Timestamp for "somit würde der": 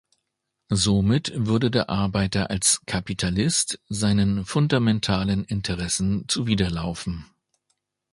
0.71-1.91